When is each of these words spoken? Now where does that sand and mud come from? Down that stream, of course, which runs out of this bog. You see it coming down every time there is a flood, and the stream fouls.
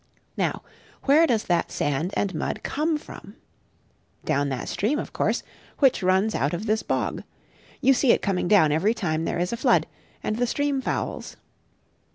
Now 0.35 0.63
where 1.03 1.27
does 1.27 1.43
that 1.43 1.71
sand 1.71 2.11
and 2.17 2.33
mud 2.33 2.63
come 2.63 2.97
from? 2.97 3.35
Down 4.25 4.49
that 4.49 4.67
stream, 4.67 4.97
of 4.97 5.13
course, 5.13 5.43
which 5.77 6.01
runs 6.01 6.33
out 6.33 6.55
of 6.55 6.65
this 6.65 6.81
bog. 6.81 7.21
You 7.81 7.93
see 7.93 8.11
it 8.11 8.23
coming 8.23 8.47
down 8.47 8.71
every 8.71 8.95
time 8.95 9.25
there 9.25 9.37
is 9.37 9.53
a 9.53 9.57
flood, 9.57 9.85
and 10.23 10.37
the 10.37 10.47
stream 10.47 10.81
fouls. 10.81 11.37